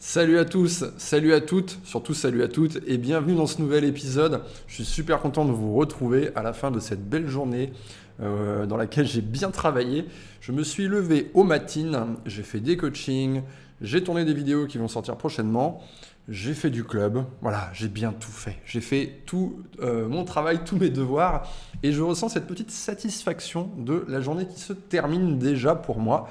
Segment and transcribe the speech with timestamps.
[0.00, 3.82] Salut à tous, salut à toutes, surtout salut à toutes et bienvenue dans ce nouvel
[3.82, 4.42] épisode.
[4.68, 7.72] Je suis super content de vous retrouver à la fin de cette belle journée
[8.22, 10.06] euh, dans laquelle j'ai bien travaillé.
[10.40, 13.42] Je me suis levé au matin, j'ai fait des coachings,
[13.80, 15.82] j'ai tourné des vidéos qui vont sortir prochainement,
[16.28, 18.58] j'ai fait du club, voilà, j'ai bien tout fait.
[18.66, 21.50] J'ai fait tout euh, mon travail, tous mes devoirs
[21.82, 26.28] et je ressens cette petite satisfaction de la journée qui se termine déjà pour moi.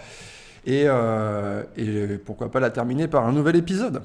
[0.67, 4.01] Euh, et, pourquoi pas la terminer par un nouvel épisode.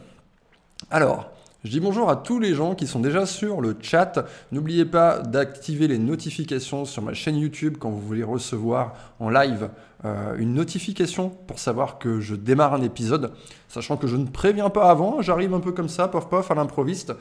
[0.90, 1.30] Alors,
[1.64, 4.24] je dis bonjour à tous les gens qui sont déjà sur le chat.
[4.52, 9.70] N'oubliez pas d'activer les notifications sur ma chaîne YouTube quand vous voulez recevoir en live
[10.04, 13.32] euh, une notification pour savoir que je démarre un épisode,
[13.68, 16.54] sachant que je ne préviens pas avant, j'arrive un peu comme ça, pof pof, à
[16.54, 17.12] l'improviste.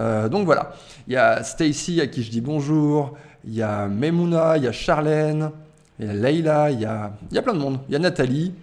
[0.00, 0.72] Euh, donc voilà,
[1.08, 4.68] il y a Stacy à qui je dis bonjour, il y a Memouna, il y
[4.68, 5.50] a Charlène,
[5.98, 7.96] il y a Leïla, il y a, il y a plein de monde, il y
[7.96, 8.54] a Nathalie.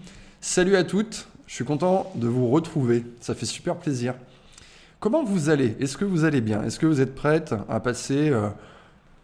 [0.48, 4.14] Salut à toutes, je suis content de vous retrouver, ça fait super plaisir.
[5.00, 5.76] Comment vous allez?
[5.80, 6.62] Est-ce que vous allez bien?
[6.64, 8.50] Est-ce que vous êtes prête à passer euh,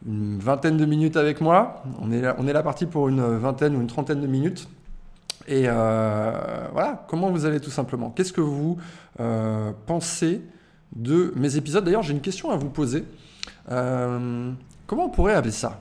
[0.08, 1.84] une vingtaine de minutes avec moi?
[2.02, 4.68] On est, là, on parti pour une vingtaine ou une trentaine de minutes.
[5.48, 6.32] Et euh,
[6.74, 8.10] voilà, comment vous allez tout simplement?
[8.10, 8.80] Qu'est-ce que vous
[9.20, 10.42] euh, pensez
[10.96, 11.86] de mes épisodes?
[11.86, 13.06] D'ailleurs, j'ai une question à vous poser.
[13.68, 14.56] comment
[15.06, 15.80] on pourrait appeler ça?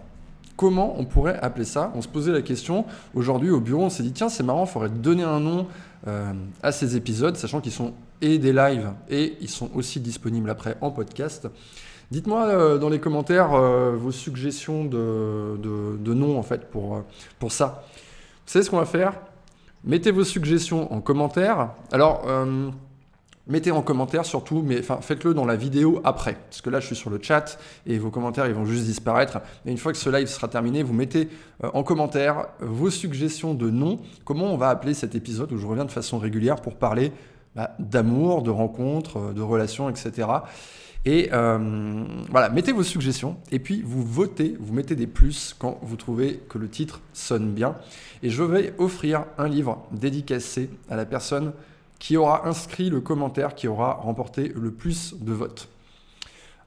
[0.60, 1.90] Comment on pourrait appeler ça?
[1.94, 4.68] On se posait la question aujourd'hui au bureau, on s'est dit tiens c'est marrant, il
[4.68, 5.66] faudrait donner un nom
[6.06, 10.50] euh, à ces épisodes, sachant qu'ils sont et des lives et ils sont aussi disponibles
[10.50, 11.48] après en podcast.
[12.10, 17.04] Dites-moi euh, dans les commentaires euh, vos suggestions de, de, noms en fait pour,
[17.38, 17.86] pour ça.
[18.44, 19.14] Vous savez ce qu'on va faire?
[19.82, 21.70] Mettez vos suggestions en commentaire.
[21.90, 22.26] Alors
[23.46, 26.34] Mettez en commentaire surtout, mais enfin, faites-le dans la vidéo après.
[26.50, 29.40] Parce que là, je suis sur le chat et vos commentaires, ils vont juste disparaître.
[29.66, 31.28] Et une fois que ce live sera terminé, vous mettez
[31.64, 33.98] euh, en commentaire vos suggestions de noms.
[34.24, 37.12] Comment on va appeler cet épisode où je reviens de façon régulière pour parler
[37.56, 40.28] bah, d'amour, de rencontres, euh, de relations, etc.
[41.06, 45.78] Et euh, voilà, mettez vos suggestions et puis vous votez, vous mettez des plus quand
[45.82, 47.74] vous trouvez que le titre sonne bien.
[48.22, 51.52] Et je vais offrir un livre dédicacé à la personne
[52.00, 55.68] qui aura inscrit le commentaire qui aura remporté le plus de votes.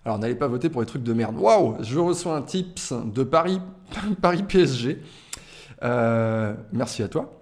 [0.05, 1.35] Alors n'allez pas voter pour des trucs de merde.
[1.37, 3.59] Waouh, je reçois un tips de Paris,
[4.21, 5.01] Paris PSG.
[5.83, 7.33] Euh, merci à toi.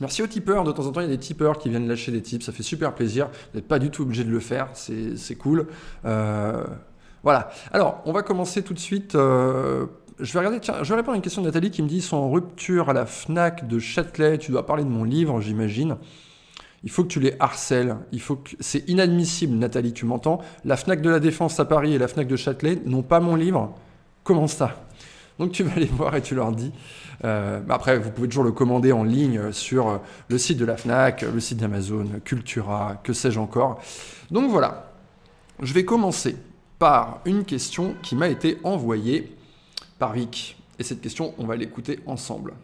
[0.00, 0.64] Merci aux tipeurs.
[0.64, 2.44] De temps en temps, il y a des tipeurs qui viennent lâcher des tips.
[2.44, 3.28] Ça fait super plaisir.
[3.52, 4.68] Vous n'êtes pas du tout obligé de le faire.
[4.74, 5.66] C'est cool.
[6.04, 6.64] Euh,
[7.24, 7.50] voilà.
[7.72, 9.16] Alors, on va commencer tout de suite.
[9.16, 9.86] Euh,
[10.20, 10.60] je vais regarder.
[10.60, 12.30] Tiens, je vais répondre à une question de Nathalie qui me dit ils sont en
[12.30, 14.38] rupture à la Fnac de Châtelet.
[14.38, 15.96] Tu dois parler de mon livre, j'imagine.
[16.84, 17.96] Il faut que tu les harcèles.
[18.12, 20.40] Il faut que c'est inadmissible, Nathalie, tu m'entends?
[20.64, 23.34] La Fnac de la Défense à Paris et la Fnac de Châtelet n'ont pas mon
[23.34, 23.74] livre.
[24.22, 24.84] Comment ça?
[25.38, 26.72] Donc tu vas aller voir et tu leur dis.
[27.24, 30.76] Euh, après, vous pouvez toujours le commander en ligne sur euh, le site de la
[30.76, 33.80] Fnac, le site d'Amazon, Cultura, que sais-je encore.
[34.30, 34.92] Donc voilà.
[35.60, 36.36] Je vais commencer
[36.78, 39.36] par une question qui m'a été envoyée
[39.98, 40.56] par Vic.
[40.78, 42.54] Et cette question, on va l'écouter ensemble.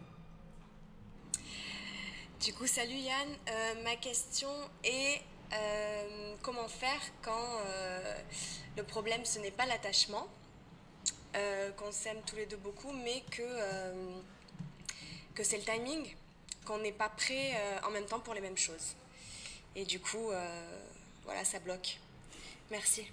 [2.44, 3.28] Du coup, salut Yann.
[3.48, 4.50] Euh, ma question
[4.82, 5.22] est
[5.54, 7.32] euh, comment faire quand
[7.66, 8.18] euh,
[8.76, 10.28] le problème ce n'est pas l'attachement,
[11.78, 13.42] qu'on s'aime tous les deux beaucoup, mais que,
[15.34, 16.14] que c'est le timing,
[16.66, 18.94] qu'on n'est pas prêt en même temps pour les mêmes choses.
[19.74, 20.30] Et du coup,
[21.24, 21.98] voilà, ça bloque.
[22.70, 23.06] Merci.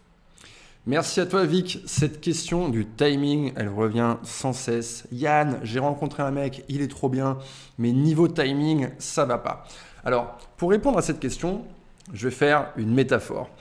[0.87, 1.79] Merci à toi Vic.
[1.85, 5.07] Cette question du timing, elle revient sans cesse.
[5.11, 7.37] Yann, j'ai rencontré un mec, il est trop bien,
[7.77, 9.63] mais niveau timing, ça va pas.
[10.03, 11.65] Alors, pour répondre à cette question,
[12.11, 13.51] je vais faire une métaphore.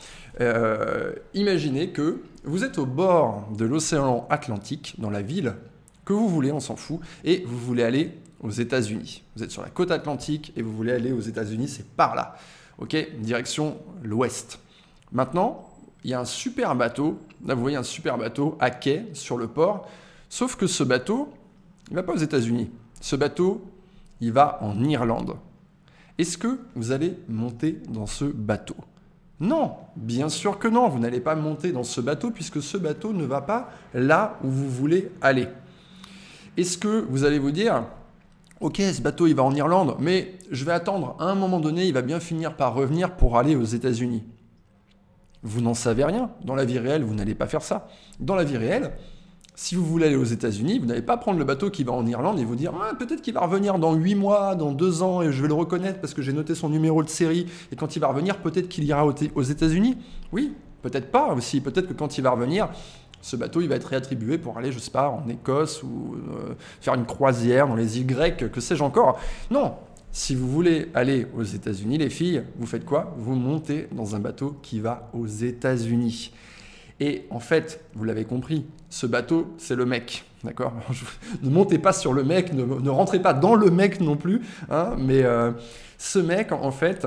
[0.40, 5.56] Euh, imaginez que vous êtes au bord de l'océan Atlantique, dans la ville
[6.06, 9.24] que vous voulez, on s'en fout, et vous voulez aller aux États-Unis.
[9.36, 12.36] Vous êtes sur la côte atlantique et vous voulez aller aux États-Unis, c'est par là.
[12.78, 14.58] Ok Direction l'ouest.
[15.12, 15.69] Maintenant,
[16.04, 19.36] il y a un super bateau, là vous voyez un super bateau à quai sur
[19.36, 19.88] le port,
[20.28, 21.32] sauf que ce bateau,
[21.88, 22.70] il ne va pas aux États-Unis.
[23.00, 23.62] Ce bateau,
[24.20, 25.36] il va en Irlande.
[26.18, 28.76] Est-ce que vous allez monter dans ce bateau?
[29.40, 33.12] Non, bien sûr que non, vous n'allez pas monter dans ce bateau puisque ce bateau
[33.12, 35.48] ne va pas là où vous voulez aller.
[36.56, 37.84] Est-ce que vous allez vous dire,
[38.60, 41.86] ok, ce bateau il va en Irlande, mais je vais attendre, à un moment donné,
[41.86, 44.24] il va bien finir par revenir pour aller aux États-Unis
[45.42, 46.30] vous n'en savez rien.
[46.44, 47.88] Dans la vie réelle, vous n'allez pas faire ça.
[48.18, 48.92] Dans la vie réelle,
[49.54, 52.06] si vous voulez aller aux États-Unis, vous n'allez pas prendre le bateau qui va en
[52.06, 55.22] Irlande et vous dire ah, peut-être qu'il va revenir dans 8 mois, dans 2 ans,
[55.22, 57.96] et je vais le reconnaître parce que j'ai noté son numéro de série, et quand
[57.96, 59.98] il va revenir, peut-être qu'il ira aux États-Unis.
[60.32, 61.60] Oui, peut-être pas aussi.
[61.60, 62.70] Peut-être que quand il va revenir,
[63.22, 66.54] ce bateau, il va être réattribué pour aller, je sais pas, en Écosse ou euh,
[66.80, 69.18] faire une croisière dans les îles grecques, que sais-je encore.
[69.50, 69.74] Non,
[70.12, 73.14] Si vous voulez aller aux États-Unis, les filles, vous faites quoi?
[73.16, 76.32] Vous montez dans un bateau qui va aux États-Unis.
[76.98, 80.24] Et en fait, vous l'avez compris, ce bateau, c'est le mec.
[80.42, 80.74] D'accord?
[81.42, 84.40] Ne montez pas sur le mec, ne, rentrez pas dans le mec non plus.
[84.68, 85.52] Hein, mais euh,
[85.96, 87.06] ce mec, en fait,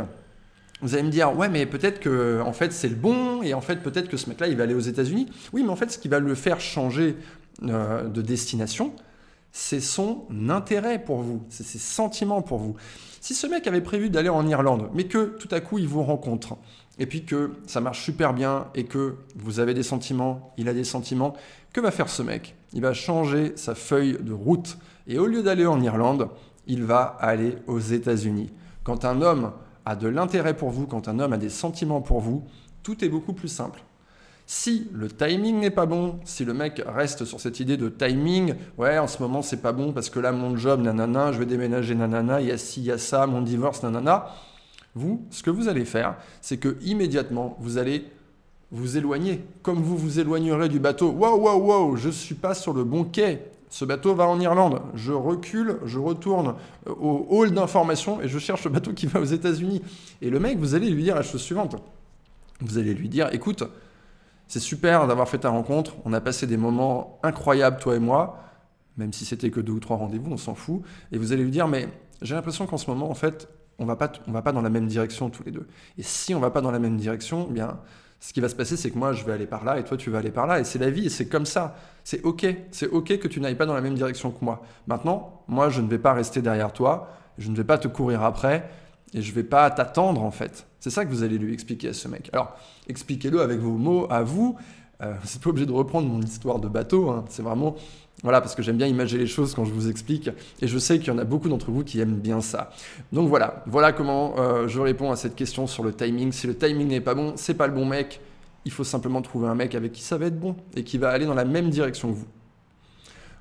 [0.81, 3.61] vous allez me dire, ouais, mais peut-être que en fait c'est le bon, et en
[3.61, 5.29] fait peut-être que ce mec-là, il va aller aux États-Unis.
[5.51, 7.15] Oui, mais en fait, ce qui va le faire changer
[7.63, 8.93] euh, de destination,
[9.53, 12.75] c'est son intérêt pour vous, c'est ses sentiments pour vous.
[13.21, 16.03] Si ce mec avait prévu d'aller en Irlande, mais que tout à coup il vous
[16.03, 16.57] rencontre,
[16.99, 20.73] et puis que ça marche super bien, et que vous avez des sentiments, il a
[20.73, 21.33] des sentiments,
[21.71, 22.55] que va faire ce mec?
[22.73, 24.77] Il va changer sa feuille de route,
[25.07, 26.29] et au lieu d'aller en Irlande,
[26.65, 28.51] il va aller aux États-Unis.
[28.83, 29.51] Quand un homme
[29.85, 32.43] a de l'intérêt pour vous, quand un homme a des sentiments pour vous,
[32.81, 33.83] tout est beaucoup plus simple.
[34.55, 38.53] Si le timing n'est pas bon, si le mec reste sur cette idée de timing,
[38.77, 41.47] ouais, en ce moment c'est pas bon parce que là mon job, nanana, je vais
[41.47, 44.27] déménager, nanana, il y a ci, il y a ça, mon divorce, nanana,
[44.93, 48.05] vous, ce que vous allez faire, c'est que immédiatement vous allez
[48.69, 51.09] vous éloigner, comme vous vous éloignerez du bateau.
[51.09, 53.39] Waouh, waouh, waouh, je suis pas sur le bon quai.
[53.71, 54.81] Ce bateau va en Irlande.
[54.93, 56.53] Je recule, je retourne
[56.85, 59.81] au hall d'information et je cherche le bateau qui va aux États-Unis.
[60.21, 61.75] Et le mec, vous allez lui dire la chose suivante.
[62.61, 63.63] Vous allez lui dire, écoute,
[64.53, 65.95] c'est super d'avoir fait ta rencontre.
[66.05, 68.37] On a passé des moments incroyables, toi et moi,
[68.97, 70.83] même si c'était que deux ou trois rendez-vous, on s'en fout.
[71.11, 71.89] Et vous allez lui dire, mais
[72.21, 74.85] j'ai l'impression qu'en ce moment, en fait, on va pas, va pas dans la même
[74.85, 75.67] direction tous les deux.
[75.97, 77.79] Et si on va pas dans la même direction, eh bien,
[78.19, 79.97] ce qui va se passer, c'est que moi, je vais aller par là et toi,
[79.97, 80.59] tu vas aller par là.
[80.59, 81.75] Et c'est la vie, et c'est comme ça.
[82.03, 82.45] C'est OK.
[82.69, 84.61] C'est OK que tu n'ailles pas dans la même direction que moi.
[84.85, 87.09] Maintenant, moi, je ne vais pas rester derrière toi.
[87.39, 88.69] Je ne vais pas te courir après.
[89.15, 90.67] Et je ne vais pas t'attendre, en fait.
[90.83, 92.29] C'est ça que vous allez lui expliquer à ce mec.
[92.33, 92.57] Alors,
[92.89, 94.57] expliquez-le avec vos mots à vous.
[95.01, 97.09] Euh, n'êtes pas obligé de reprendre mon histoire de bateau.
[97.09, 97.23] Hein.
[97.29, 97.77] C'est vraiment
[98.21, 100.29] voilà, parce que j'aime bien imaginer les choses quand je vous explique,
[100.61, 102.71] et je sais qu'il y en a beaucoup d'entre vous qui aiment bien ça.
[103.13, 106.33] Donc voilà, voilà comment euh, je réponds à cette question sur le timing.
[106.33, 108.19] Si le timing n'est pas bon, c'est pas le bon mec.
[108.65, 111.11] Il faut simplement trouver un mec avec qui ça va être bon et qui va
[111.11, 112.27] aller dans la même direction que vous.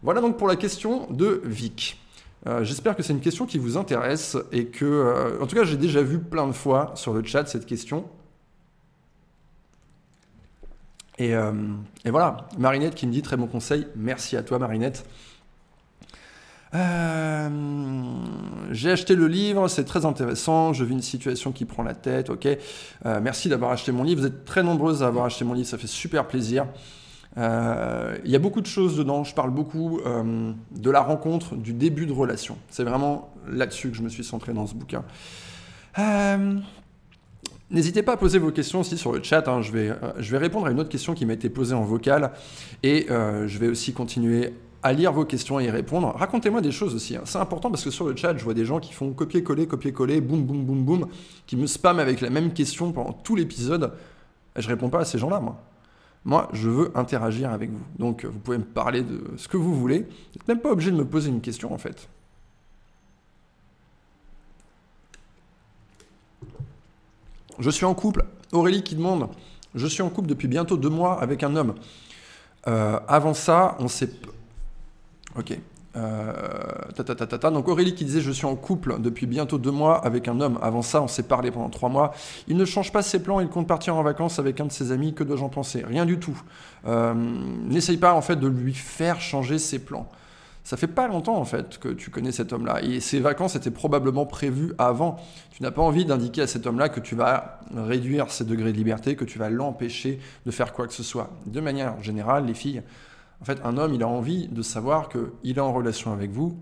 [0.04, 2.01] Voilà donc pour la question de Vic.
[2.46, 5.64] Euh, j'espère que c'est une question qui vous intéresse et que, euh, en tout cas,
[5.64, 8.04] j'ai déjà vu plein de fois sur le chat cette question.
[11.20, 11.52] Euh,
[12.04, 13.86] et, voilà, Marinette qui me dit très bon conseil.
[13.94, 15.06] Merci à toi, Marinette.
[18.72, 20.72] J'ai acheté le livre, c'est très intéressant.
[20.72, 22.30] Je vis une situation qui prend la tête.
[22.30, 22.48] Ok,
[23.04, 24.22] merci d'avoir acheté mon livre.
[24.22, 26.66] Vous êtes très nombreuses à avoir acheté mon livre, ça fait super plaisir.
[27.36, 29.24] Il y a beaucoup de choses dedans.
[29.24, 32.58] Je parle beaucoup de la rencontre, du début de relation.
[32.68, 35.04] C'est vraiment là-dessus que je me suis centré dans ce bouquin.
[37.72, 39.48] N'hésitez pas à poser vos questions aussi sur le chat.
[39.48, 39.62] Hein.
[39.62, 41.84] Je, vais, euh, je vais répondre à une autre question qui m'a été posée en
[41.84, 42.32] vocal.
[42.82, 44.52] Et euh, je vais aussi continuer
[44.82, 46.14] à lire vos questions et y répondre.
[46.14, 47.16] Racontez-moi des choses aussi.
[47.16, 47.22] Hein.
[47.24, 50.20] C'est important parce que sur le chat, je vois des gens qui font copier-coller, copier-coller,
[50.20, 51.06] boum, boum, boum, boum,
[51.46, 53.92] qui me spamment avec la même question pendant tout l'épisode.
[54.54, 55.58] Je réponds pas à ces gens-là, moi.
[56.24, 57.84] Moi, je veux interagir avec vous.
[57.98, 60.00] Donc, vous pouvez me parler de ce que vous voulez.
[60.00, 62.08] Vous n'êtes même pas obligé de me poser une question, en fait.
[67.58, 68.24] Je suis en couple.
[68.52, 69.28] Aurélie qui demande
[69.74, 71.74] Je suis en couple depuis bientôt deux mois avec un homme.
[72.68, 74.10] Euh, avant ça, on s'est.
[75.36, 75.58] Ok.
[75.94, 80.40] Euh, Donc Aurélie qui disait je suis en couple depuis bientôt deux mois avec un
[80.40, 80.58] homme.
[80.62, 82.12] Avant ça, on s'est parlé pendant trois mois.
[82.48, 83.40] Il ne change pas ses plans.
[83.40, 85.14] Il compte partir en vacances avec un de ses amis.
[85.14, 85.84] Que dois-je en penser?
[85.86, 86.40] Rien du tout.
[86.86, 90.08] Euh, n'essaye pas en fait de lui faire changer ses plans.
[90.64, 92.82] Ça fait pas longtemps en fait que tu connais cet homme-là.
[92.82, 95.16] Et ces vacances étaient probablement prévues avant.
[95.50, 98.76] Tu n'as pas envie d'indiquer à cet homme-là que tu vas réduire ses degrés de
[98.76, 101.30] liberté, que tu vas l'empêcher de faire quoi que ce soit.
[101.46, 102.82] De manière générale, les filles,
[103.42, 106.56] en fait, un homme, il a envie de savoir qu'il est en relation avec vous,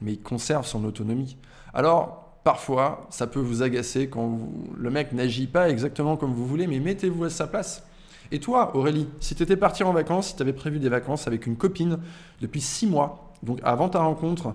[0.00, 1.36] mais il conserve son autonomie.
[1.74, 4.38] Alors, parfois, ça peut vous agacer quand
[4.76, 7.84] le mec n'agit pas exactement comme vous voulez, mais mettez-vous à sa place.
[8.30, 11.26] Et toi, Aurélie, si tu étais partie en vacances, si tu avais prévu des vacances
[11.26, 11.98] avec une copine
[12.40, 14.54] depuis six mois, donc avant ta rencontre,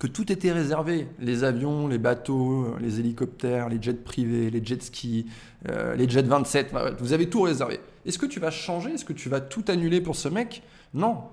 [0.00, 4.82] que tout était réservé, les avions, les bateaux, les hélicoptères, les jets privés, les jet
[4.82, 5.26] skis,
[5.68, 7.80] euh, les jets 27, vous avez tout réservé.
[8.06, 8.92] Est-ce que tu vas changer?
[8.92, 10.62] Est-ce que tu vas tout annuler pour ce mec?
[10.94, 11.24] Non.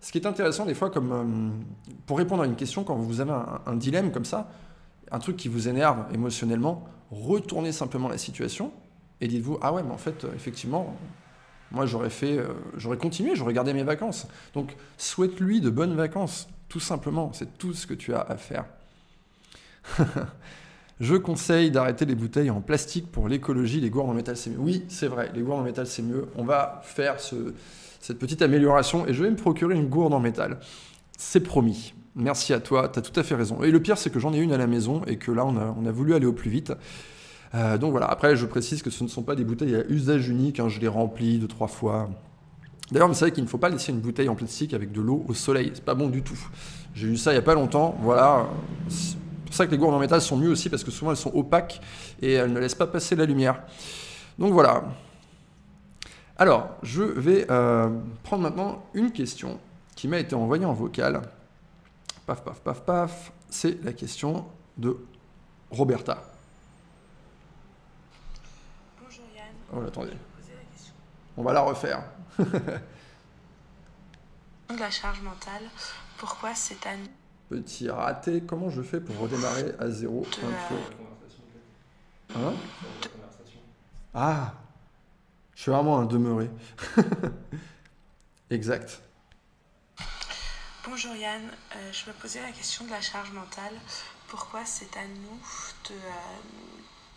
[0.00, 3.20] Ce qui est intéressant des fois, comme euh, pour répondre à une question, quand vous
[3.20, 3.32] avez
[3.66, 4.50] un, dilemme comme ça,
[5.12, 8.72] un truc qui vous énerve émotionnellement, retournez simplement la situation
[9.20, 10.96] et dites-vous ah ouais mais en fait euh, effectivement
[11.70, 12.40] moi, j'aurais fait,
[12.78, 14.26] j'aurais continué, j'aurais gardé mes vacances.
[14.54, 17.32] Donc, souhaite-lui de bonnes vacances, tout simplement.
[17.32, 18.64] C'est tout ce que tu as à faire.
[21.00, 23.80] Je conseille d'arrêter les bouteilles en plastique pour l'écologie.
[23.80, 24.58] Les gourdes en métal, c'est mieux.
[24.58, 26.26] Oui, c'est vrai, les gourdes en métal, c'est mieux.
[26.36, 27.54] On va faire ce,
[28.00, 30.58] cette petite amélioration et je vais me procurer une gourde en métal.
[31.16, 31.94] C'est promis.
[32.16, 33.62] Merci à toi, tu as tout à fait raison.
[33.62, 35.56] Et le pire, c'est que j'en ai une à la maison et que là, on
[35.56, 36.72] a, on a voulu aller au plus vite.
[37.54, 40.28] Euh, donc voilà, après, je précise que ce ne sont pas des bouteilles à usage
[40.28, 42.10] unique, hein, je les remplis deux, trois fois.
[42.90, 45.24] D'ailleurs, vous savez qu'il ne faut pas laisser une bouteille en plastique avec de l'eau
[45.28, 46.38] au soleil, c'est pas bon du tout.
[46.94, 48.46] J'ai eu ça il n'y a pas longtemps, voilà.
[48.88, 51.18] C'est pour ça que les gourdes en métal sont mieux aussi, parce que souvent elles
[51.18, 51.80] sont opaques
[52.22, 53.62] et elles ne laissent pas passer la lumière.
[54.38, 54.84] Donc voilà.
[56.38, 57.90] Alors, je vais euh,
[58.22, 59.58] prendre maintenant une question
[59.96, 61.22] qui m'a été envoyée en vocal.
[62.26, 63.32] Paf, paf, paf, paf.
[63.50, 64.96] C'est la question de
[65.70, 66.22] Roberta.
[69.02, 69.46] Bonjour Yann.
[69.74, 70.12] Oh, attendez.
[71.36, 72.02] On va la refaire.
[74.68, 75.62] De la charge mentale,
[76.18, 77.08] pourquoi c'est à nous
[77.48, 80.28] Petit raté, comment je fais pour redémarrer à zéro de,
[82.36, 82.52] Hein
[84.14, 84.54] Ah
[85.54, 86.50] Je suis vraiment un demeuré.
[88.50, 89.00] exact.
[90.86, 91.42] Bonjour Yann,
[91.76, 93.74] Euh, je me posais la question de la charge mentale.
[94.28, 95.40] Pourquoi c'est à nous
[95.88, 96.38] de, euh,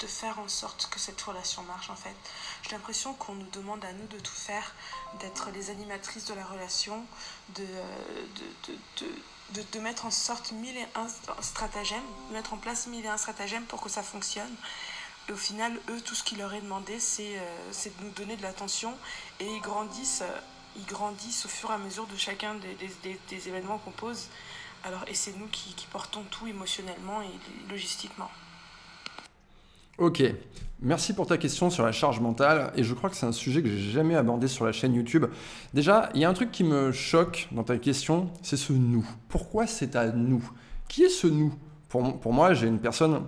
[0.02, 2.16] de faire en sorte que cette relation marche en fait
[2.64, 4.74] J'ai l'impression qu'on nous demande à nous de tout faire,
[5.20, 7.06] d'être les animatrices de la relation,
[7.56, 7.66] de,
[8.68, 8.74] de,
[9.54, 11.08] de, de, mettre en sorte mille et un
[11.42, 14.54] stratagèmes, mettre en place mille et un stratagèmes pour que ça fonctionne.
[15.30, 18.12] Et au final, eux, tout ce qui leur est demandé, c'est euh, c'est de nous
[18.12, 18.98] donner de l'attention
[19.40, 20.22] et ils grandissent.
[20.24, 20.40] euh,
[20.78, 22.74] ils grandissent au fur et à mesure de chacun des,
[23.30, 24.28] des- événements qu'on pose.
[24.86, 27.30] Alors, et c'est nous qui portons tout émotionnellement et
[27.70, 28.32] logistiquement.
[30.02, 30.24] Ok,
[30.82, 33.62] merci pour ta question sur la charge mentale et je crois que c'est un sujet
[33.62, 35.28] que j'ai jamais abordé sur la chaîne YouTube.
[35.76, 39.08] Déjà, il y a un truc qui me choque dans ta question, c'est ce nous.
[39.30, 40.42] Pourquoi c'est à nous?
[40.88, 41.54] Qui est ce nous?
[41.88, 43.22] Pour, pour moi, j'ai une personne,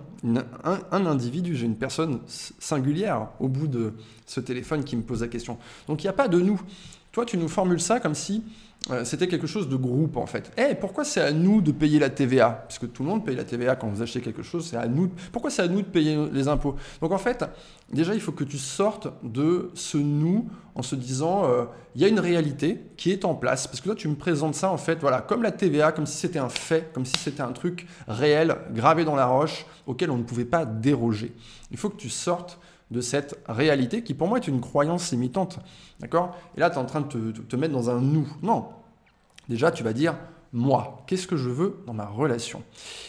[0.64, 3.92] un, un individu, j'ai une personne singulière au bout de
[4.26, 5.58] ce téléphone qui me pose la question.
[5.86, 6.60] Donc il n'y a pas de nous.
[7.14, 8.42] Toi, tu nous formules ça comme si
[8.90, 10.50] euh, c'était quelque chose de groupe en fait.
[10.58, 13.36] Eh, pourquoi c'est à nous de payer la TVA Parce que tout le monde paye
[13.36, 15.08] la TVA quand vous achetez quelque chose, c'est à nous.
[15.30, 16.74] Pourquoi c'est à nous de payer les impôts?
[17.00, 17.44] Donc en fait,
[17.92, 22.04] déjà, il faut que tu sortes de ce nous en se disant, euh, il y
[22.04, 23.68] a une réalité qui est en place.
[23.68, 26.16] Parce que toi, tu me présentes ça en fait, voilà, comme la TVA, comme si
[26.16, 30.16] c'était un fait, comme si c'était un truc réel, gravé dans la roche, auquel on
[30.16, 31.32] ne pouvait pas déroger.
[31.70, 32.58] Il faut que tu sortes
[32.90, 35.58] de cette réalité qui pour moi est une croyance limitante.
[36.00, 36.36] D'accord?
[36.56, 38.28] Et là, tu es en train de te, mettre dans un nous.
[38.42, 38.68] Non.
[39.48, 40.16] Déjà, tu vas dire
[40.52, 41.02] moi.
[41.06, 42.62] Qu'est-ce que je veux dans ma relation?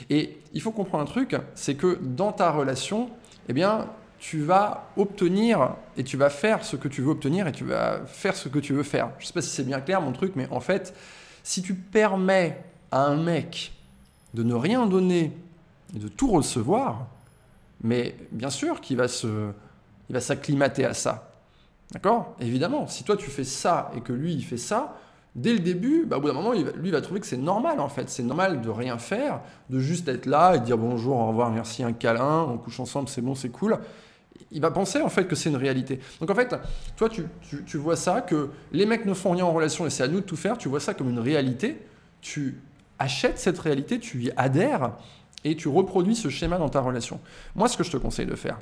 [0.10, 3.10] Et il faut comprendre un truc, c'est que dans ta relation,
[3.48, 3.88] eh bien,
[4.20, 8.06] tu vas obtenir et tu vas faire ce que tu veux obtenir et tu vas
[8.08, 9.12] faire ce que tu veux faire.
[9.20, 10.96] Je sais pas si c'est bien clair mon truc, mais en fait,
[11.44, 13.74] si tu permets à un mec
[14.34, 15.32] de ne rien donner
[15.96, 17.08] et de tout recevoir,
[17.86, 19.28] mais bien sûr qu'il va se,
[20.10, 21.32] il va s'acclimater à ça.
[21.92, 22.36] D'accord?
[22.42, 24.98] Évidemment, si toi tu fais ça et que lui il fait ça,
[25.36, 27.80] dès le début, bah, au bout d'un moment, lui il va trouver que c'est normal
[27.80, 28.10] en fait.
[28.10, 31.84] C'est normal de rien faire, de juste être là et dire bonjour, au revoir, merci,
[31.84, 33.78] un câlin, on couche ensemble, c'est bon, c'est cool.
[34.52, 36.00] Il va penser en fait que c'est une réalité.
[36.20, 36.56] Donc en fait,
[36.98, 39.92] toi tu, tu- tu vois ça, que les mecs ne font rien en relation et
[39.92, 41.78] c'est à nous de tout faire, tu vois ça comme une réalité,
[42.22, 42.58] tu
[42.98, 44.94] achètes cette réalité, tu y adhères
[45.46, 47.22] et tu reproduis ce schéma dans ta relation.
[47.56, 48.60] Moi, ce que je te conseille de faire,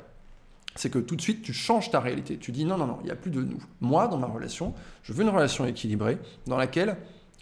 [0.76, 2.36] c'est que tout de suite, tu changes ta réalité.
[2.36, 3.62] Tu dis non, non, non, il n'y a plus de nous.
[3.80, 6.96] Moi, dans ma relation, je veux une relation équilibrée dans laquelle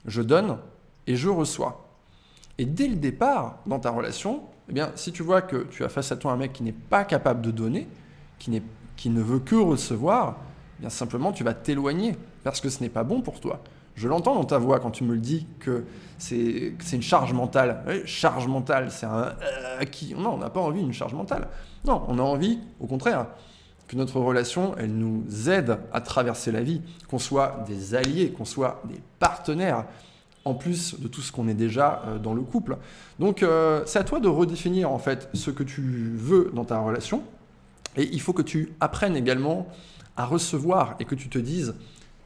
[0.07, 0.59] je donne
[1.07, 1.89] et je reçois.
[2.59, 5.89] Et dès le départ, dans ta relation, eh bien, si tu vois que tu as
[5.89, 7.89] face à toi un mec qui n'est pas capable de donner,
[8.39, 8.63] qui,
[8.97, 10.37] qui ne veut que recevoir,
[10.79, 13.61] eh bien simplement, tu vas t'éloigner parce que ce n'est pas bon pour toi.
[13.95, 15.85] Je l'entends dans ta voix quand tu me le dis que
[16.19, 17.83] c'est une charge mentale.
[17.87, 19.85] Oui, charge mentale, c'est un euh.
[20.17, 21.49] Non, on n'a pas envie d'une charge mentale.
[21.85, 23.27] Non, on a envie, au contraire,
[23.89, 28.45] que notre relation, elle nous aide à traverser la vie, qu'on soit des alliés, qu'on
[28.45, 29.85] soit des partenaires,
[30.45, 32.79] en plus de tout ce qu'on est déjà euh, dans le couple.
[33.19, 36.79] Donc, euh, c'est à toi de redéfinir en fait ce que tu veux dans ta
[36.81, 37.23] relation,
[37.97, 39.69] et il faut que tu apprennes également
[40.17, 41.75] à recevoir et que tu te dises,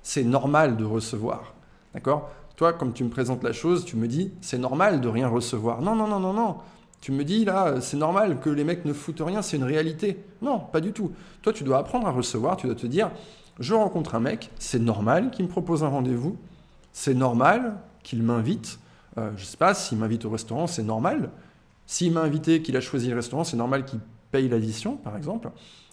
[0.03, 1.56] c'est normal de recevoir.
[1.97, 2.31] D'accord?
[2.57, 5.81] Toi, comme tu me présentes la chose, tu me dis, c'est normal de rien recevoir.
[5.81, 6.57] Non, non, non, non, non.
[7.01, 10.23] Tu me dis là, c'est normal que les mecs ne foutent rien, c'est une réalité.
[10.43, 11.13] Non, pas du tout.
[11.41, 13.11] Toi, tu dois apprendre à recevoir, tu dois te dire,
[13.59, 16.37] je rencontre un mec, c'est normal qu'il me propose un rendez-vous,
[16.93, 18.79] c'est normal qu'il m'invite.
[19.17, 21.31] Euh, je sais pas, s'il m'invite au restaurant, c'est normal.
[21.87, 24.01] S'il m'a invité, qu'il a choisi le restaurant, c'est normal qu'il
[24.31, 25.51] paye l'addition, par exemple.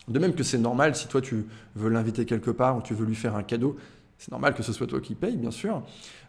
[0.10, 1.46] De même que c'est normal si toi tu
[1.76, 3.78] veux l'inviter quelque part ou tu veux lui faire un cadeau,
[4.24, 5.84] c'est normal que ce soit toi qui paye, bien sûr.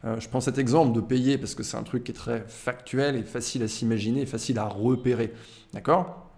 [0.04, 2.44] Euh, je prends cet exemple de payer parce que c'est un truc qui est très
[2.48, 5.32] factuel et facile à s'imaginer, facile à repérer.
[5.72, 6.28] D'accord?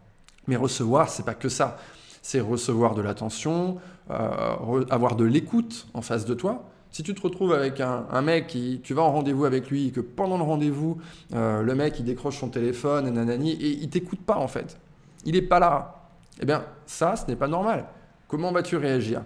[0.48, 1.78] Mais recevoir, c'est pas que ça.
[2.20, 3.78] C'est recevoir de l'attention,
[4.10, 6.68] euh, avoir de l'écoute en face de toi.
[6.90, 10.00] Si tu te retrouves avec un, mec tu vas en rendez-vous avec lui, et que
[10.00, 10.98] pendant le rendez-vous,
[11.34, 14.78] euh, le mec il décroche son téléphone, et nanani, et il t'écoute pas en fait,
[15.24, 17.86] il n'est pas là, eh bien ça, ce n'est pas normal.
[18.28, 19.22] Comment vas-tu réagir?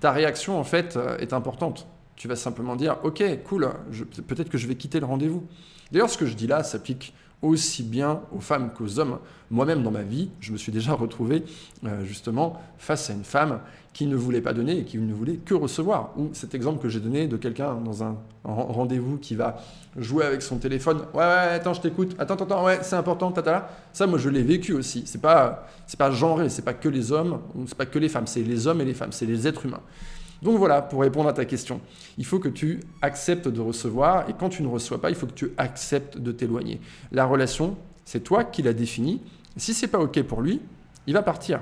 [0.00, 1.86] Ta réaction en fait euh, est importante.
[2.16, 3.70] Tu vas simplement dire, ok, cool,
[4.28, 5.46] peut-être que je vais quitter le rendez-vous.
[5.90, 7.12] D'ailleurs, ce que je dis là s'applique
[7.44, 9.18] aussi bien aux femmes qu'aux hommes.
[9.50, 11.44] Moi-même, dans ma vie, je me suis déjà retrouvé
[11.84, 13.60] euh, justement face à une femme
[13.92, 16.10] qui ne voulait pas donner et qui ne voulait que recevoir.
[16.16, 19.56] Ou cet exemple que j'ai donné de quelqu'un dans un rendez-vous qui va
[19.96, 21.02] jouer avec son téléphone.
[21.14, 22.16] Ouais, ouais, attends, je t'écoute.
[22.18, 23.68] Attends, attends, ouais, c'est important, tata.
[23.92, 25.04] Ça, moi, je l'ai vécu aussi.
[25.06, 28.26] C'est pas, c'est pas genré, c'est pas que les hommes, c'est pas que les femmes,
[28.26, 29.82] c'est les hommes et les femmes, c'est les êtres humains.
[30.42, 31.80] Donc voilà, pour répondre à ta question,
[32.18, 35.26] il faut que tu acceptes de recevoir et quand tu ne reçois pas, il faut
[35.26, 36.80] que tu acceptes de t'éloigner.
[37.12, 39.22] La relation, c'est toi qui l'as définie.
[39.56, 40.60] Si c'est pas OK pour lui,
[41.06, 41.60] il va partir.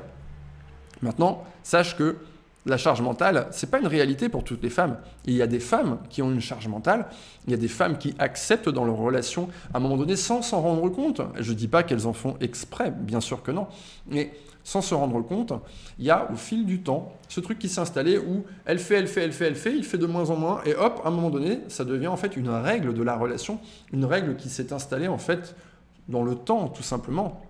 [1.03, 2.17] Maintenant, sache que
[2.67, 4.97] la charge mentale, c'est pas une réalité pour toutes les femmes.
[5.25, 7.07] Il y a des femmes qui ont une charge mentale,
[7.47, 10.43] il y a des femmes qui acceptent dans leur relation à un moment donné sans
[10.43, 11.21] s'en rendre compte.
[11.39, 13.67] Je dis pas qu'elles en font exprès, bien sûr que non,
[14.07, 14.33] mais
[14.65, 15.53] sans se rendre compte,
[15.99, 18.95] il y a au fil du temps ce truc qui s'est installé où elle fait,
[18.95, 21.09] elle fait, elle fait, elle fait, il fait de moins en moins, et hop, à
[21.09, 23.59] un moment donné, ça devient en fait une règle de la relation,
[23.93, 25.57] une règle qui s'est installée en fait
[26.09, 27.43] dans le temps, tout simplement.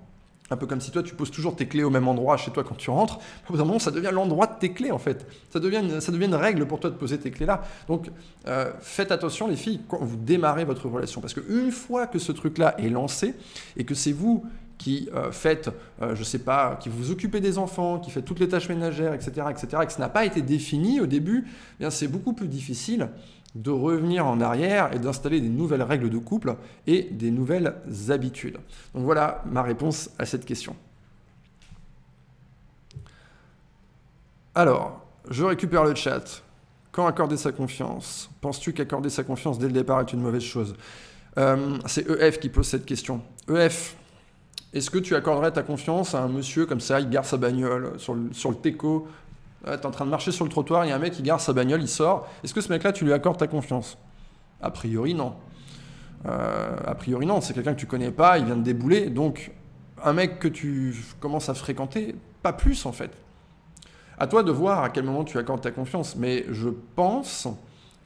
[0.50, 2.62] Un peu comme si toi tu poses toujours tes clés au même endroit chez toi
[2.64, 3.18] quand tu rentres,
[3.48, 5.26] au bout d'un moment ça devient l'endroit de tes clés en fait.
[5.50, 7.62] Ça devient, une, ça devient une règle pour toi de poser tes clés là.
[7.88, 8.10] Donc
[8.46, 12.32] euh, faites attention les filles quand vous démarrez votre relation parce qu'une fois que ce
[12.32, 13.34] truc là est lancé
[13.76, 14.44] et que c'est vous
[14.82, 15.70] qui euh, faites,
[16.00, 19.14] euh, je sais pas, qui vous occupez des enfants, qui faites toutes les tâches ménagères,
[19.14, 22.32] etc., etc., et que ça n'a pas été défini au début, eh bien c'est beaucoup
[22.32, 23.08] plus difficile
[23.54, 26.56] de revenir en arrière et d'installer des nouvelles règles de couple
[26.86, 27.74] et des nouvelles
[28.08, 28.58] habitudes.
[28.94, 30.74] Donc voilà ma réponse à cette question.
[34.54, 36.42] Alors, je récupère le chat.
[36.90, 38.30] Quand accorder sa confiance?
[38.42, 40.74] Penses-tu qu'accorder sa confiance dès le départ est une mauvaise chose?
[41.38, 43.22] Euh, C'est EF qui pose cette question.
[43.48, 43.96] EF,
[44.74, 47.98] est-ce que tu accorderais ta confiance à un monsieur comme ça, il gare sa bagnole
[47.98, 49.08] sur le, sur le teco
[49.64, 51.22] Tu es en train de marcher sur le trottoir, il y a un mec qui
[51.22, 52.28] gare sa bagnole, il sort.
[52.42, 53.96] Est-ce que ce mec-là, tu lui accordes ta confiance?
[54.60, 55.34] A priori, non.
[56.26, 57.40] Euh, a priori, non.
[57.40, 59.08] C'est quelqu'un que tu connais pas, il vient de débouler.
[59.08, 59.52] Donc,
[60.02, 63.10] un mec que tu commences à fréquenter, pas plus en fait.
[64.18, 66.16] À toi de voir à quel moment tu accordes ta confiance.
[66.16, 67.48] Mais je pense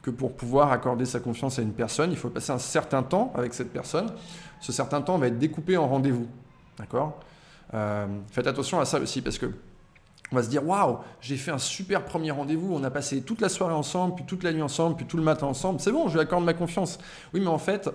[0.03, 3.33] que pour pouvoir accorder sa confiance à une personne, il faut passer un certain temps
[3.35, 4.13] avec cette personne.
[4.61, 6.27] Ce certain temps va être découpé en rendez-vous.
[6.79, 7.19] D'accord?
[7.75, 9.47] Euh, Faites attention à ça aussi parce que
[10.33, 13.41] on va se dire waouh, j'ai fait un super premier rendez-vous, on a passé toute
[13.41, 15.81] la soirée ensemble, puis toute la nuit ensemble, puis tout le matin ensemble.
[15.81, 16.99] C'est bon, je lui accorde ma confiance.
[17.33, 17.89] Oui, mais en fait,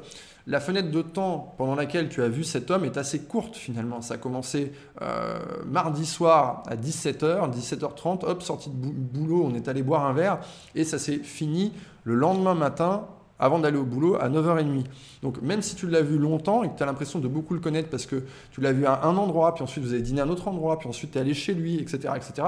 [0.48, 4.02] la fenêtre de temps pendant laquelle tu as vu cet homme est assez courte finalement.
[4.02, 9.68] Ça a commencé euh, mardi soir à 17h, 17h30, hop, sortie de boulot, on est
[9.68, 10.40] allé boire un verre,
[10.74, 13.08] et ça s'est fini le lendemain matin
[13.42, 14.86] avant d'aller au boulot à 9h30.
[15.24, 17.60] Donc même si tu l'as vu longtemps et que tu as l'impression de beaucoup le
[17.60, 20.26] connaître parce que tu l'as vu à un endroit, puis ensuite vous avez dîné à
[20.26, 22.48] un autre endroit, puis ensuite tu es allé chez lui, etc., etc.,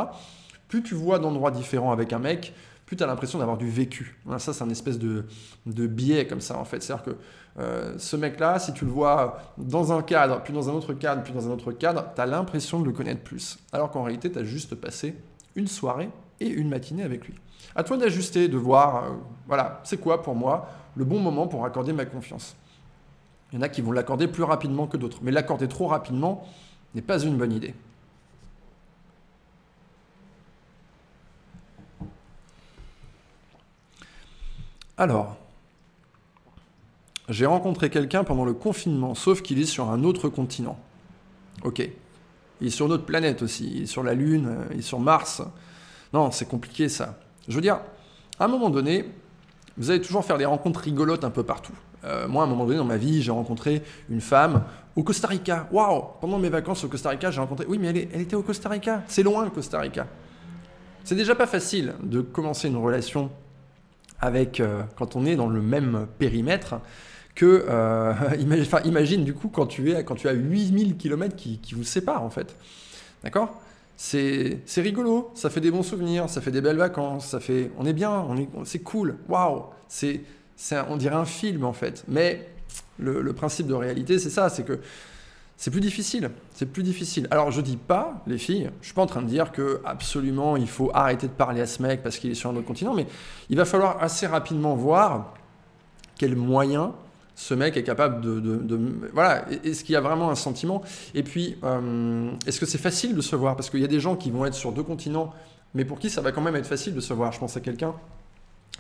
[0.68, 2.54] plus tu vois d'endroits différents avec un mec,
[2.86, 4.20] plus tu as l'impression d'avoir du vécu.
[4.38, 5.26] Ça, c'est un espèce de,
[5.66, 6.82] de biais comme ça, en fait.
[6.82, 7.16] C'est-à-dire que
[7.60, 11.22] euh, ce mec-là, si tu le vois dans un cadre, puis dans un autre cadre,
[11.24, 13.60] puis dans un autre cadre, tu as l'impression de le connaître plus.
[13.72, 15.16] Alors qu'en réalité, tu as juste passé
[15.56, 17.36] une soirée et une matinée avec lui.
[17.76, 19.10] À toi d'ajuster, de voir, euh,
[19.48, 22.56] voilà, c'est quoi pour moi le bon moment pour accorder ma confiance.
[23.52, 26.48] Il y en a qui vont l'accorder plus rapidement que d'autres, mais l'accorder trop rapidement
[26.96, 27.74] n'est pas une bonne idée.
[34.98, 35.38] Alors,
[37.30, 40.78] j'ai rencontré quelqu'un pendant le confinement, sauf qu'il est sur un autre continent.
[41.64, 41.88] Ok.
[42.62, 45.42] Il est sur notre planète aussi, il est sur la Lune, il est sur Mars.
[46.14, 47.18] Non, c'est compliqué ça.
[47.48, 47.80] Je veux dire,
[48.40, 49.06] à un moment donné,
[49.78, 51.74] vous allez toujours faire des rencontres rigolotes un peu partout.
[52.04, 54.64] Euh, moi, à un moment donné dans ma vie, j'ai rencontré une femme
[54.96, 55.68] au Costa Rica.
[55.72, 57.66] Waouh Pendant mes vacances au Costa Rica, j'ai rencontré.
[57.68, 59.04] Oui, mais elle, était au Costa Rica.
[59.08, 60.08] C'est loin le Costa Rica.
[61.04, 63.32] C'est déjà pas facile de commencer une relation
[64.20, 66.76] avec euh, quand on est dans le même périmètre
[67.36, 71.58] que euh, imagine, imagine, du coup quand tu es quand tu as 8000 km qui,
[71.58, 72.56] qui vous séparent en fait.
[73.24, 73.63] D'accord?
[73.96, 77.86] C'est rigolo, ça fait des bons souvenirs, ça fait des belles vacances, ça fait, on
[77.86, 80.22] est bien, on est, c'est cool, waouh, c'est,
[80.90, 82.04] on dirait un film en fait.
[82.08, 82.50] Mais
[82.98, 84.80] le, principe de réalité, c'est ça, c'est que
[85.58, 87.28] c'est plus difficile, c'est plus difficile.
[87.32, 90.58] Alors je dis pas, les filles, je suis pas en train de dire que absolument
[90.58, 92.94] il faut arrêter de parler à ce mec parce qu'il est sur un autre continent,
[92.94, 93.06] mais
[93.50, 95.36] il va falloir assez rapidement voir
[96.18, 96.90] quels moyens
[97.36, 98.80] ce mec est capable de...
[99.14, 100.82] voilà, est-ce qu'il y a vraiment un sentiment.
[101.16, 103.56] Et puis, euh, est-ce que c'est facile de se voir?
[103.56, 105.34] Parce qu'il y a des gens qui vont être sur deux continents,
[105.74, 107.32] mais pour qui ça va quand même être facile de se voir.
[107.32, 107.96] Je pense à quelqu'un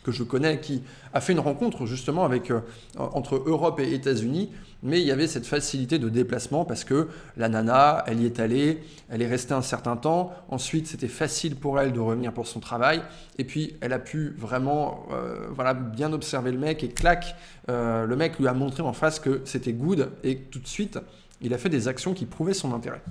[0.04, 2.60] que je connais qui a fait une rencontre justement avec, euh,
[2.98, 4.52] entre Europe et États-Unis,
[4.84, 8.40] mais il y avait cette facilité de déplacement parce que la nana, elle y est
[8.40, 12.48] allée, elle est restée un certain temps, ensuite c'était facile pour elle de revenir pour
[12.48, 13.02] son travail,
[13.38, 15.48] et puis elle a pu vraiment euh,
[15.96, 17.36] bien observer le mec et clac,
[17.70, 20.12] euh, le mec lui a montré en face que c'était good.
[20.24, 21.00] Et tout de suite
[21.42, 23.02] il a fait des actions qui prouvaient son intérêt.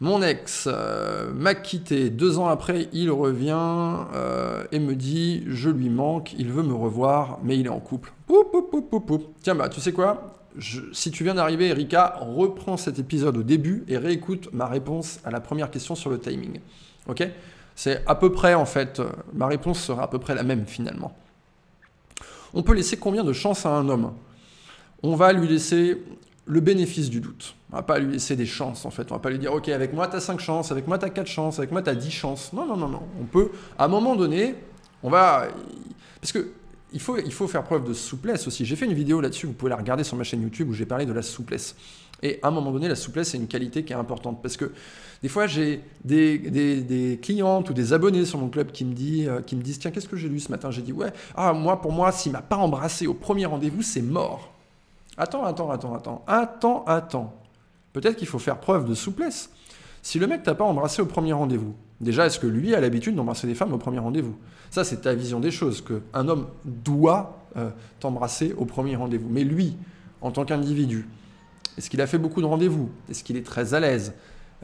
[0.00, 2.10] Mon ex euh, m'a quitté.
[2.10, 3.54] Deux ans après, il revient
[4.14, 7.80] euh, et me dit Je lui manque, il veut me revoir, mais il est en
[7.80, 8.12] couple.
[9.42, 10.34] Tiens, bah, tu sais quoi?
[10.92, 15.30] Si tu viens d'arriver, Erika, reprends cet épisode au début et réécoute ma réponse à
[15.30, 16.60] la première question sur le timing.
[17.08, 17.28] Ok?
[17.74, 20.66] C'est à peu près, en fait, euh, ma réponse sera à peu près la même
[20.66, 21.16] finalement.
[22.52, 24.12] On peut laisser combien de chances à un homme?
[25.02, 26.00] On va lui laisser
[26.46, 27.56] le bénéfice du doute.
[27.72, 29.10] On va pas lui laisser des chances en fait.
[29.10, 31.04] On va pas lui dire ok avec moi tu as 5 chances, avec moi tu
[31.04, 32.52] as 4 chances, avec moi tu as 10 chances.
[32.52, 33.02] Non, non, non, non.
[33.20, 34.54] On peut, à un moment donné,
[35.02, 35.48] on va...
[36.20, 36.52] Parce que
[36.92, 38.64] il faut, il faut faire preuve de souplesse aussi.
[38.64, 40.86] J'ai fait une vidéo là-dessus, vous pouvez la regarder sur ma chaîne YouTube où j'ai
[40.86, 41.74] parlé de la souplesse.
[42.22, 44.40] Et à un moment donné, la souplesse, c'est une qualité qui est importante.
[44.40, 44.72] Parce que
[45.20, 49.26] des fois, j'ai des, des, clientes ou des abonnés sur mon club qui me, dit,
[49.44, 50.70] qui me disent Tiens, qu'est-ce que j'ai lu ce matin?
[50.70, 54.00] J'ai dit Ouais, ah, moi, pour moi, s'il m'a pas embrassé au premier rendez-vous, c'est
[54.00, 54.53] mort.
[55.16, 57.34] Attends, attends, attends, attends, attends, attends.
[57.92, 59.50] Peut-être qu'il faut faire preuve de souplesse.
[60.02, 63.14] Si le mec t'a pas embrassé au premier rendez-vous, déjà, est-ce que lui a l'habitude
[63.14, 64.36] d'embrasser des femmes au premier rendez-vous?
[64.70, 69.28] Ça, c'est ta vision des choses, qu'un homme doit euh, t'embrasser au premier rendez-vous.
[69.30, 69.76] Mais lui,
[70.20, 71.08] en tant qu'individu,
[71.78, 72.90] est-ce qu'il a fait beaucoup de rendez-vous?
[73.08, 74.14] Est-ce qu'il est très à l'aise?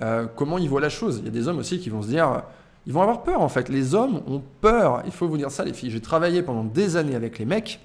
[0.02, 1.18] Euh, Comment il voit la chose?
[1.18, 2.42] Il y a des hommes aussi qui vont se dire,
[2.86, 3.68] ils vont avoir peur en fait.
[3.68, 5.02] Les hommes ont peur.
[5.06, 5.90] Il faut vous dire ça, les filles.
[5.90, 7.80] J'ai travaillé pendant des années avec les mecs.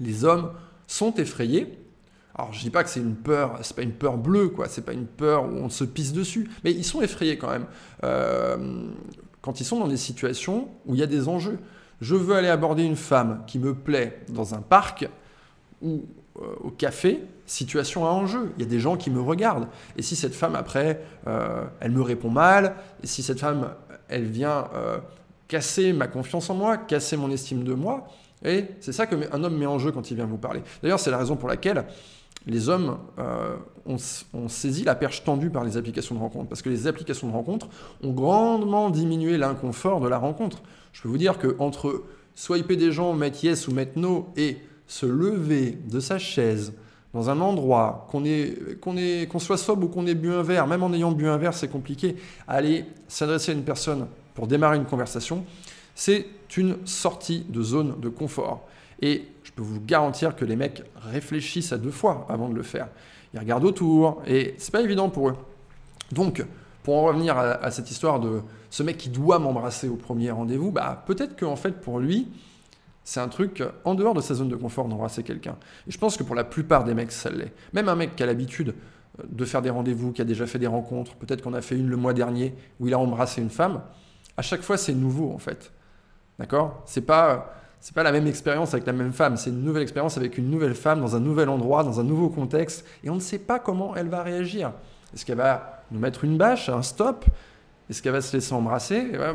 [0.00, 0.52] Les hommes
[0.92, 1.78] sont effrayés.
[2.34, 4.68] Alors je dis pas que c'est une peur, c'est pas une peur bleue, quoi.
[4.68, 7.66] C'est pas une peur où on se pisse dessus, mais ils sont effrayés quand même
[8.04, 8.88] euh,
[9.40, 11.58] quand ils sont dans des situations où il y a des enjeux.
[12.00, 15.08] Je veux aller aborder une femme qui me plaît dans un parc
[15.82, 16.04] ou
[16.36, 18.52] euh, au café, situation à enjeu.
[18.56, 19.68] Il y a des gens qui me regardent.
[19.96, 23.74] Et si cette femme après, euh, elle me répond mal, et si cette femme,
[24.08, 24.68] elle vient
[25.48, 28.08] casser ma confiance en moi, casser mon estime de moi,
[28.44, 30.62] et c'est ça qu'un homme met en jeu quand il vient vous parler.
[30.82, 31.84] D'ailleurs, c'est la raison pour laquelle
[32.46, 36.48] les hommes euh, ont, saisi la perche tendue par les applications de rencontre.
[36.48, 37.68] Parce que les applications de rencontre
[38.02, 40.62] ont grandement diminué l'inconfort de la rencontre.
[40.92, 42.02] Je peux vous dire qu'entre
[42.34, 46.72] swiper des gens, mettre yes ou mettre no, et se lever de sa chaise
[47.14, 48.22] dans un endroit, qu'on
[49.30, 51.52] qu'on soit sobre ou qu'on ait bu un verre, même en ayant bu un verre,
[51.52, 52.16] c'est compliqué,
[52.48, 55.44] aller s'adresser à une personne pour démarrer une conversation,
[55.94, 56.26] c'est
[56.56, 58.66] une sortie de zone de confort.
[59.00, 62.62] Et je peux vous garantir que les mecs réfléchissent à deux fois avant de le
[62.62, 62.88] faire.
[63.34, 65.36] Ils regardent autour et c'est pas évident pour eux.
[66.12, 66.44] Donc,
[66.82, 70.72] pour en revenir à, cette histoire de ce mec qui doit m'embrasser au premier rendez-vous,
[70.72, 72.28] bah, peut-être qu'en fait pour lui,
[73.04, 75.56] c'est un truc en dehors de sa zone de confort d'embrasser quelqu'un.
[75.86, 77.52] Et je pense que pour la plupart des mecs, ça l'est.
[77.72, 78.74] Même un mec qui a l'habitude
[79.28, 81.88] de faire des rendez-vous, qui a déjà fait des rencontres, peut-être qu'on a fait une
[81.88, 83.82] le mois dernier où il a embrassé une femme,
[84.36, 85.72] à chaque fois c'est nouveau en fait.
[86.38, 86.82] D'accord?
[86.86, 90.16] C'est pas c'est pas la même expérience avec la même femme, c'est une nouvelle expérience
[90.16, 93.20] avec une nouvelle femme dans un nouvel endroit, dans un nouveau contexte, et on ne
[93.20, 94.72] sait pas comment elle va réagir.
[95.12, 97.24] Est-ce qu'elle va nous mettre une bâche, un stop?
[97.90, 99.10] Est-ce qu'elle va se laisser embrasser?
[99.14, 99.34] Euh,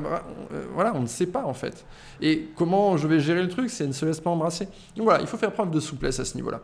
[0.73, 1.86] Voilà, on ne sait pas en fait.
[2.21, 4.69] Et comment je vais gérer le truc si elle ne se laisse pas embrasser?
[4.95, 6.62] Donc voilà, il faut faire preuve de souplesse à ce niveau-là.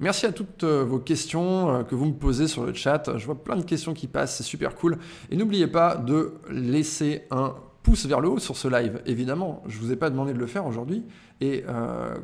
[0.00, 3.16] Merci à toutes euh, vos questions euh, que vous me posez sur le chat.
[3.16, 4.98] Je vois plein de questions qui passent, c'est super cool.
[5.30, 7.54] Et n'oubliez pas de laisser un
[7.88, 9.62] pouce vers le haut sur ce live, évidemment.
[9.66, 11.04] Je vous ai pas demandé de le faire aujourd'hui
[11.40, 12.14] et euh,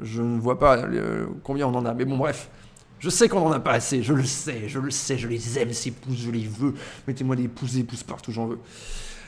[0.00, 1.94] je ne vois pas euh, combien on en a.
[1.94, 2.50] Mais bon, bref,
[2.98, 5.60] je sais qu'on n'en a pas assez, je le sais, je le sais, je les
[5.60, 6.74] aime ces pouces, je les veux.
[7.06, 8.58] Mettez-moi des pouces, des pouces partout, j'en veux.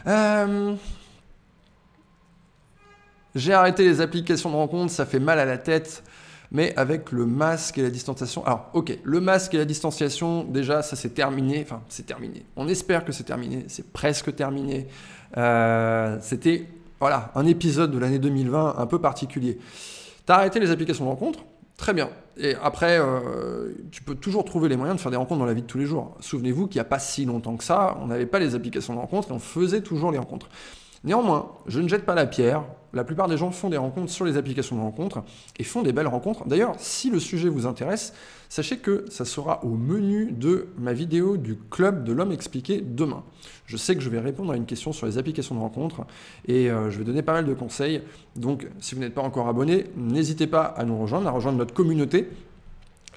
[0.09, 0.75] Euh,
[3.37, 6.03] j'ai arrêté les applications de rencontre, ça fait mal à la tête
[6.51, 8.45] mais avec le masque et la distanciation.
[8.47, 11.61] Alors, ok, le masque et la distanciation, déjà, ça c'est terminé.
[11.62, 12.45] Enfin, c'est terminé.
[12.57, 13.64] On espère que c'est terminé.
[13.69, 14.87] C'est presque terminé.
[15.37, 16.67] Euh, c'était
[17.01, 19.59] voilà, un épisode de l'année 2020 un peu particulier.
[20.27, 21.41] Tu as arrêté les applications de rencontres
[21.77, 22.11] Très bien.
[22.37, 25.55] Et après, euh, tu peux toujours trouver les moyens de faire des rencontres dans la
[25.55, 26.17] vie de tous les jours.
[26.19, 28.99] Souvenez-vous qu'il n'y a pas si longtemps que ça, on n'avait pas les applications de
[28.99, 30.49] rencontres et on faisait toujours les rencontres.
[31.05, 32.65] Néanmoins, je ne jette pas la pierre.
[32.95, 35.23] La plupart des gens font des rencontres sur les applications de rencontres
[35.59, 36.47] et font des belles rencontres.
[36.47, 38.15] D'ailleurs, si le sujet vous intéresse,
[38.49, 43.23] sachez que ça sera au menu de ma vidéo du club de l'homme expliqué demain.
[43.67, 46.07] Je sais que je vais répondre à une question sur les applications de rencontres
[46.47, 48.01] et euh, je vais donner pas mal de conseils.
[48.37, 51.75] Donc, si vous n'êtes pas encore abonné, n'hésitez pas à nous rejoindre, à rejoindre notre
[51.75, 52.29] communauté.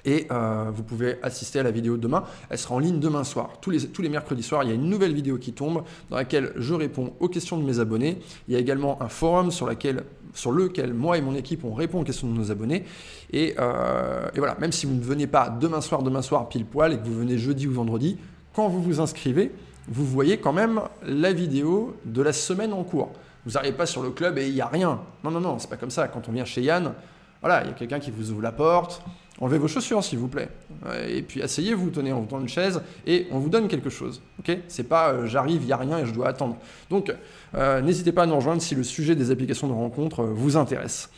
[0.04, 2.24] Et euh, vous pouvez assister à la vidéo demain.
[2.50, 3.50] Elle sera en ligne demain soir.
[3.60, 6.74] Tous les, mercredis soirs, il y a une nouvelle vidéo qui tombe dans laquelle je
[6.74, 8.18] réponds aux questions de mes abonnés.
[8.48, 10.04] Il y a également un forum sur lequel
[10.94, 12.84] moi et mon équipe on répond aux questions de nos abonnés.
[13.32, 16.66] Et, euh, et, voilà, même si vous ne venez pas demain soir, demain soir pile
[16.66, 18.18] poil et que vous venez jeudi ou vendredi,
[18.54, 19.52] quand vous vous inscrivez,
[19.88, 23.12] vous voyez quand même la vidéo de la semaine en cours.
[23.44, 25.00] Vous n'arrivez pas sur le club et il n'y a rien.
[25.24, 26.06] Non, non, non, c'est pas comme ça.
[26.08, 26.92] Quand on vient chez Yann,
[27.40, 29.02] voilà, il y a quelqu'un qui vous ouvre la porte,
[29.42, 30.48] enlevez vos chaussures s'il vous plaît.
[31.08, 34.22] Et puis asseyez-vous, tenez, on vous tend une chaise et on vous donne quelque chose.
[34.38, 34.56] Ok?
[34.68, 36.56] C'est pas euh, j'arrive, il n'y a rien et je dois attendre.
[36.90, 37.12] Donc
[37.54, 40.56] euh, n'hésitez pas à nous rejoindre si le sujet des applications de rencontre euh, vous
[40.56, 41.10] intéresse.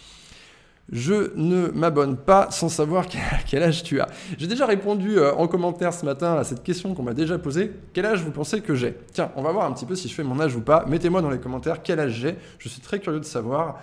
[0.90, 3.06] Je ne m'abonne pas sans savoir
[3.46, 4.08] quel âge tu as.
[4.38, 7.72] J'ai déjà répondu en commentaire ce matin à cette question qu'on m'a déjà posée.
[7.94, 8.94] Quel âge vous pensez que j'ai?
[9.12, 10.84] Tiens, on va voir un petit peu si je fais mon âge ou pas.
[10.86, 12.36] Mettez-moi dans les commentaires quel âge j'ai.
[12.58, 13.80] Je suis très curieux de savoir.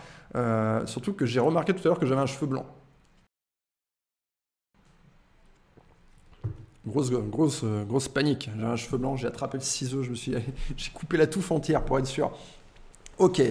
[0.85, 2.67] surtout que j'ai remarqué tout à l'heure que j'avais un cheveu blanc.
[6.87, 8.49] Grosse, panique.
[8.57, 10.33] J'ai un cheveu blanc, j'ai attrapé le ciseau, je me suis,
[10.77, 12.31] j'ai coupé la touffe entière pour être sûr.
[13.17, 13.41] Ok,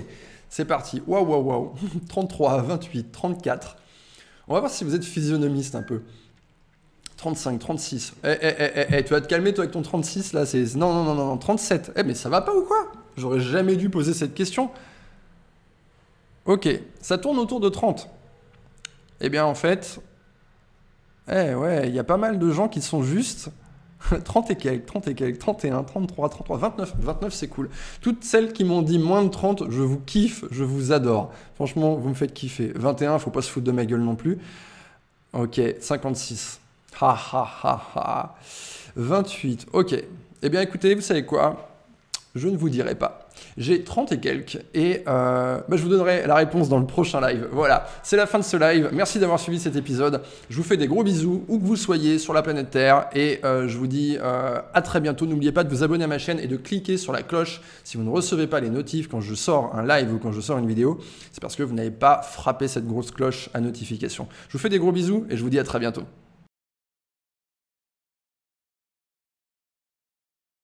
[0.49, 1.03] c'est parti.
[1.07, 1.75] Waouh, waouh, waouh.
[2.09, 3.77] 33, 28, 34.
[4.49, 6.03] On va voir si vous êtes physionomiste un peu.
[7.19, 8.14] 35, 36.
[8.25, 10.47] Eh, eh, eh, eh, tu vas te calmer toi avec ton 36 là.
[10.47, 11.93] C'est non, non, non, non, 37.
[11.95, 12.90] Eh, mais ça va pas ou quoi?
[13.16, 14.71] J'aurais jamais dû poser cette question.
[16.47, 16.69] Ok,
[17.01, 18.09] ça tourne autour de 30.
[19.21, 20.01] Eh bien, en fait,
[21.28, 23.50] eh ouais, il y a pas mal de gens qui sont juste
[24.24, 26.94] 30 et quelques, 30 et quelques, 31, 33, 33, 29.
[26.98, 27.70] 29, c'est cool.
[28.00, 31.33] Toutes celles qui m'ont dit moins de 30, je vous kiffe, je vous adore.
[31.54, 32.72] Franchement, vous me faites kiffer.
[32.74, 34.38] 21, faut pas se foutre de ma gueule non plus.
[35.33, 36.61] Ok, 56.
[37.00, 38.37] Ha ha ha ha.
[38.96, 39.94] 28, ok.
[40.42, 41.68] Eh bien écoutez, vous savez quoi?
[42.35, 43.28] Je ne vous dirai pas.
[43.57, 47.21] J'ai 30 et quelques et euh, bah, je vous donnerai la réponse dans le prochain
[47.21, 47.49] live.
[47.53, 48.91] Voilà, c'est la fin de ce live.
[48.93, 50.23] Merci d'avoir suivi cet épisode.
[50.49, 53.41] Je vous fais des gros bisous où que vous soyez sur la planète Terre et
[53.45, 55.27] euh, je vous dis euh, à très bientôt.
[55.27, 57.97] N'oubliez pas de vous abonner à ma chaîne et de cliquer sur la cloche si
[57.97, 60.59] vous ne recevez pas les notifs quand je sors un live ou quand je sors
[60.59, 60.99] une vidéo.
[61.33, 64.29] C'est parce que vous n'avez pas frappé cette grosse cloche à notification.
[64.49, 66.03] Je vous fais des gros bisous et je vous dis à très bientôt.